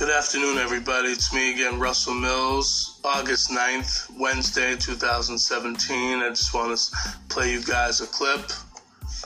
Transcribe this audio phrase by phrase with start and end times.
[0.00, 1.10] Good afternoon, everybody.
[1.10, 2.98] It's me again, Russell Mills.
[3.04, 6.20] August 9th, Wednesday, 2017.
[6.20, 8.50] I just want to play you guys a clip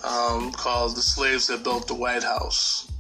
[0.03, 2.91] um, called The Slaves That Built the White House.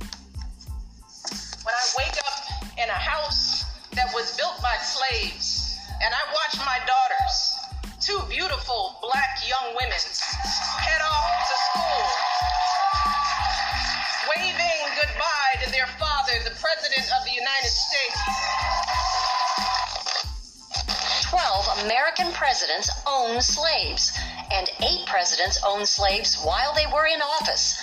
[1.64, 3.64] When I wake up in a house
[3.96, 9.98] that was built by slaves, and I watch my daughters, two beautiful black young women,
[10.79, 11.43] head off
[21.84, 24.16] American presidents owned slaves,
[24.50, 27.79] and eight presidents owned slaves while they were in office.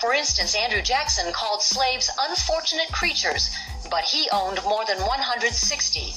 [0.00, 3.54] For instance, Andrew Jackson called slaves unfortunate creatures,
[3.88, 6.14] but he owned more than 160.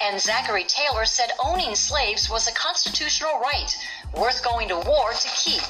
[0.00, 3.76] And Zachary Taylor said owning slaves was a constitutional right
[4.14, 5.62] worth going to war to keep.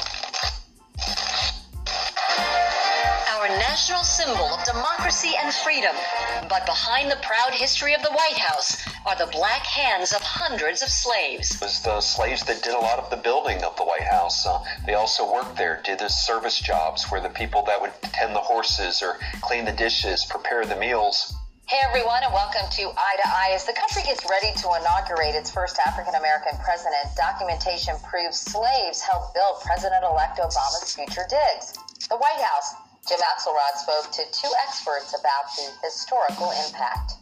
[3.77, 5.95] National symbol of democracy and freedom.
[6.49, 10.80] But behind the proud history of the White House are the black hands of hundreds
[10.80, 11.55] of slaves.
[11.57, 14.47] It was the slaves that did a lot of the building of the White House.
[14.47, 18.35] Uh, they also worked there, did the service jobs where the people that would tend
[18.35, 21.37] the horses or clean the dishes, prepare the meals.
[21.69, 23.52] Hey everyone, and welcome to Eye to Eye.
[23.52, 29.02] As the country gets ready to inaugurate its first African American president, documentation proves slaves
[29.02, 31.77] helped build President elect Obama's future digs.
[32.09, 32.85] The White House.
[33.09, 37.13] Jim Axelrod spoke to two experts about the historical impact.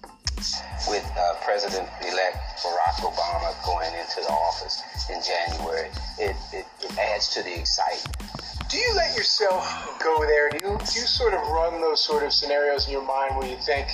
[0.88, 6.98] With uh, President elect Barack Obama going into the office in January, it, it, it
[6.98, 8.16] adds to the excitement.
[8.70, 10.48] Do you let yourself go there?
[10.48, 13.46] Do you, do you sort of run those sort of scenarios in your mind where
[13.46, 13.88] you think,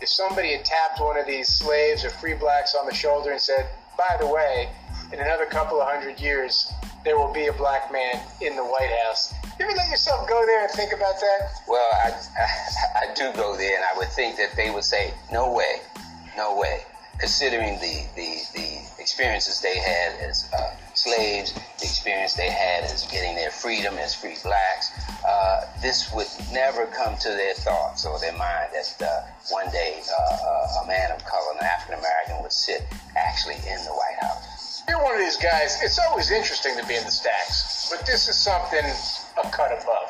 [0.00, 3.40] if somebody had tapped one of these slaves or free blacks on the shoulder and
[3.40, 3.66] said,
[3.98, 4.68] by the way,
[5.12, 6.72] in another couple of hundred years,
[7.04, 9.34] there will be a black man in the White House.
[9.62, 11.52] You ever let yourself go there and think about that?
[11.68, 15.14] Well, I, I, I do go there, and I would think that they would say,
[15.30, 15.78] no way,
[16.36, 16.80] no way.
[17.20, 23.06] Considering the, the, the experiences they had as uh, slaves, the experience they had as
[23.06, 24.90] getting their freedom as free blacks,
[25.24, 30.02] uh, this would never come to their thoughts or their mind that uh, one day
[30.10, 32.82] uh, a man of color, an African American, would sit
[33.14, 34.82] actually in the White House.
[34.88, 35.78] You're one of these guys.
[35.84, 38.82] It's always interesting to be in the stacks, but this is something
[39.38, 40.08] a cut above.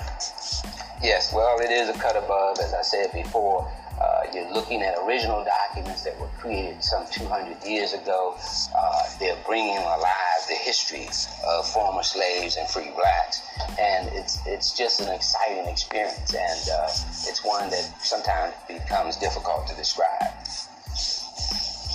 [1.02, 3.70] Yes, well, it is a cut above, as I said before.
[4.00, 8.36] Uh, you're looking at original documents that were created some 200 years ago.
[8.74, 11.06] Uh, they're bringing alive the history
[11.46, 13.42] of former slaves and free blacks,
[13.78, 16.88] and it's it's just an exciting experience, and uh,
[17.28, 20.32] it's one that sometimes becomes difficult to describe.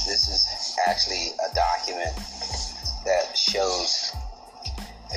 [0.08, 2.16] This is actually a document
[3.06, 4.14] that shows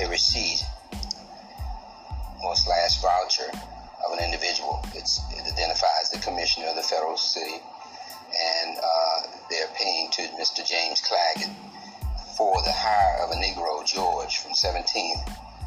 [0.01, 0.63] a receipt
[7.31, 10.65] city, and uh, they're paying to Mr.
[10.65, 11.53] James Claggett
[12.35, 15.23] for the hire of a Negro George from 17th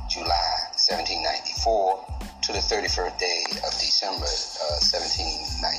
[0.09, 2.05] July 1794
[2.43, 5.74] to the 31st day of December uh, 1794.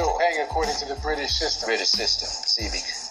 [0.00, 1.68] Still paying according to the British system.
[1.68, 2.28] British system.
[2.46, 2.68] See,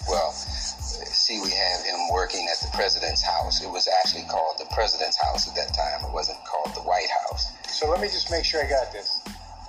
[0.09, 3.63] well, see, we have him working at the president's house.
[3.63, 6.09] It was actually called the president's house at that time.
[6.09, 7.51] It wasn't called the White House.
[7.67, 9.21] So let me just make sure I got this.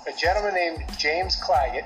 [0.07, 1.85] A gentleman named James Claggett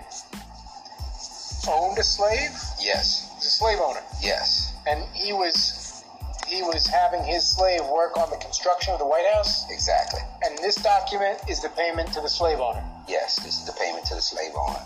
[1.67, 2.51] owned a slave.
[2.79, 3.27] Yes.
[3.29, 4.01] He was a slave owner.
[4.21, 4.73] Yes.
[4.87, 6.03] And he was
[6.47, 9.65] he was having his slave work on the construction of the White House?
[9.71, 10.21] Exactly.
[10.43, 12.83] And this document is the payment to the slave owner?
[13.09, 14.79] Yes, this is the payment to the slave owner.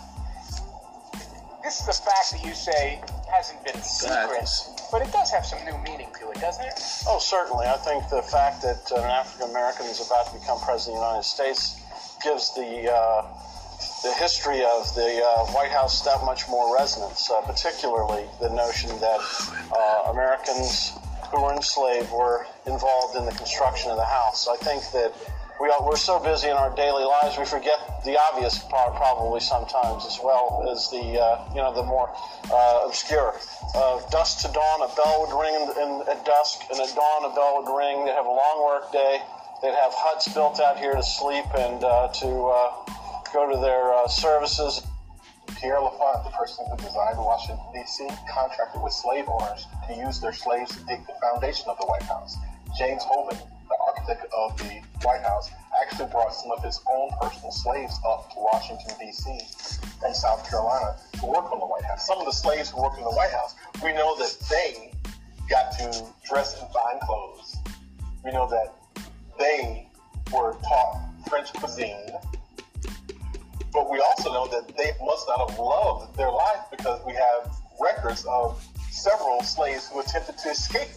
[1.62, 3.00] This is a fact that you say
[3.30, 4.48] hasn't been secret,
[4.90, 6.80] but it does have some new meaning to it, doesn't it?
[7.06, 7.66] Oh, certainly.
[7.66, 11.06] I think the fact that an African American is about to become president of the
[11.06, 11.80] United States
[12.24, 13.22] gives the uh,
[14.02, 18.90] the history of the uh, White House that much more resonance, uh, particularly the notion
[19.00, 19.20] that
[19.70, 20.92] uh, Americans
[21.30, 24.48] who were enslaved were involved in the construction of the house.
[24.48, 25.12] I think that
[25.60, 29.40] we are, we're so busy in our daily lives we forget the obvious part probably
[29.40, 32.10] sometimes as well as the uh, you know the more
[32.50, 33.34] uh, obscure.
[33.74, 37.30] Uh, dusk to dawn, a bell would ring in, in, at dusk, and at dawn
[37.30, 38.04] a bell would ring.
[38.04, 39.20] They'd have a long work day.
[39.62, 42.72] They'd have huts built out here to sleep and uh, to uh,
[43.32, 44.82] go to their uh, services.
[45.60, 50.32] Pierre L'Enfant, the person who designed Washington, D.C., contracted with slave owners to use their
[50.32, 52.36] slaves to dig the foundation of the White House.
[52.78, 53.36] James the
[53.86, 55.50] architect of the White House,
[55.82, 59.30] actually brought some of his own personal slaves up to Washington, D.C.
[60.04, 62.06] and South Carolina to work on the White House.
[62.06, 64.92] Some of the slaves who worked in the White House, we know that they
[65.48, 67.56] got to dress in fine clothes.
[68.24, 68.74] We know that
[69.38, 69.88] they
[70.32, 72.10] were taught French cuisine.
[73.72, 77.54] But we also know that they must not have loved their life because we have
[77.80, 80.88] records of several slaves who attempted to escape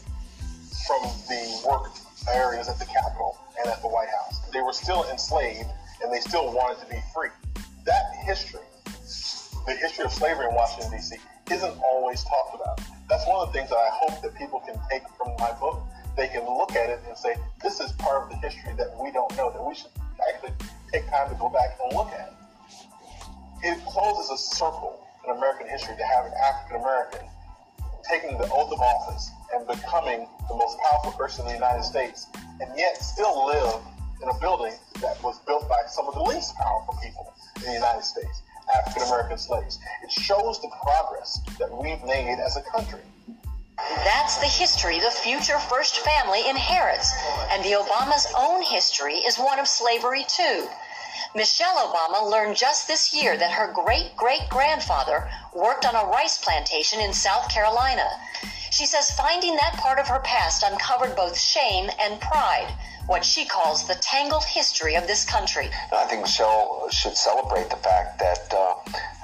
[0.88, 1.92] from the work
[2.32, 4.40] areas at the Capitol and at the White House.
[4.52, 5.70] They were still enslaved
[6.04, 7.30] and they still wanted to be free.
[7.86, 8.62] That history,
[9.66, 11.18] the history of slavery in Washington, D.C.,
[11.52, 12.82] isn't always talked about.
[13.10, 15.82] That's one of the things that I hope that people can take from my book.
[16.16, 19.12] They can look at it and say, this is part of the history that we
[19.12, 19.92] don't know, that we should
[20.30, 20.54] actually
[20.92, 22.34] take time to go back and look at.
[23.64, 27.28] It closes a circle in American history to have an African American
[28.10, 32.28] taking the oath of office and becoming the most powerful person in the United States,
[32.60, 33.82] and yet still live
[34.22, 37.74] in a building that was built by some of the least powerful people in the
[37.74, 38.42] United States,
[38.76, 39.80] African American slaves.
[40.04, 43.02] It shows the progress that we've made as a country.
[43.78, 47.12] That's the history the future first family inherits,
[47.52, 50.68] and the Obama's own history is one of slavery too.
[51.36, 56.38] Michelle Obama learned just this year that her great great grandfather worked on a rice
[56.38, 58.08] plantation in South Carolina.
[58.74, 62.74] She says finding that part of her past uncovered both shame and pride,
[63.06, 65.70] what she calls the tangled history of this country.
[65.92, 68.74] I think Michelle should celebrate the fact that uh,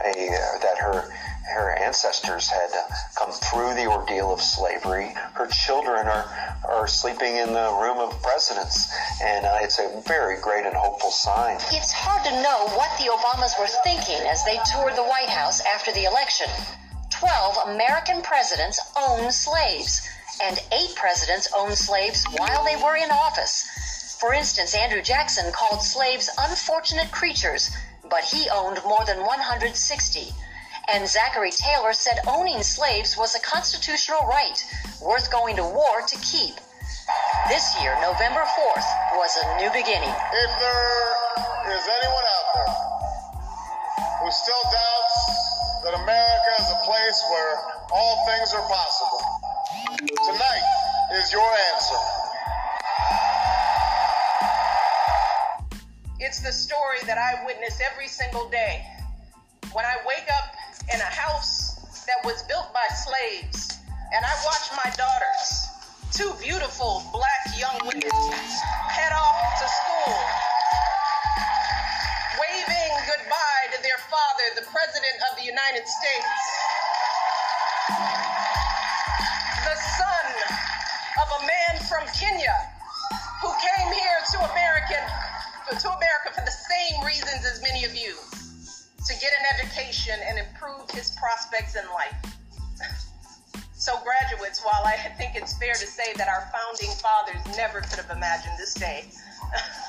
[0.06, 0.14] a,
[0.62, 1.12] that her
[1.50, 2.70] her ancestors had
[3.18, 5.16] come through the ordeal of slavery.
[5.34, 6.30] Her children are,
[6.70, 11.10] are sleeping in the room of presidents, and uh, it's a very great and hopeful
[11.10, 11.56] sign.
[11.72, 15.60] It's hard to know what the Obamas were thinking as they toured the White House
[15.66, 16.46] after the election.
[17.20, 20.08] Twelve American presidents owned slaves,
[20.42, 24.18] and eight presidents owned slaves while they were in office.
[24.20, 27.72] For instance, Andrew Jackson called slaves unfortunate creatures,
[28.10, 30.34] but he owned more than 160
[30.92, 34.58] and Zachary Taylor said owning slaves was a constitutional right
[35.02, 36.56] worth going to war to keep.
[37.48, 40.10] This year, November 4th, was a new beginning.
[40.10, 42.74] If there is anyone out there
[44.22, 46.29] who still doubts that America
[46.60, 47.56] is a place where
[47.92, 49.22] all things are possible,
[50.28, 50.66] tonight
[51.16, 52.02] is your answer.
[56.20, 58.84] It's the story that I witness every single day.
[59.72, 60.56] When I wake up
[60.94, 61.70] in a house
[62.10, 63.78] that was built by slaves.
[64.10, 65.70] And I watch my daughters,
[66.10, 70.18] two beautiful black young women, head off to school,
[72.42, 76.42] waving goodbye to their father, the President of the United States,
[79.66, 80.26] the son
[81.22, 82.56] of a man from Kenya
[83.42, 85.04] who came here to American
[85.78, 88.16] to America for the same reasons as many of you
[89.06, 92.18] to get an education and improve his prospects in life.
[93.74, 98.00] so, graduates, while I think it's fair to say that our founding fathers never could
[98.00, 99.06] have imagined this day,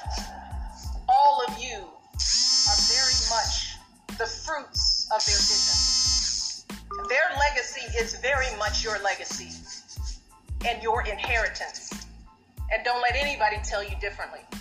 [13.80, 14.59] tell you differently.